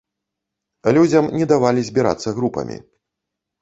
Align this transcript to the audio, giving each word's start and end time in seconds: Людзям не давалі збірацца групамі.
Людзям 0.99 1.31
не 1.43 1.51
давалі 1.53 1.87
збірацца 1.93 2.29
групамі. 2.43 2.85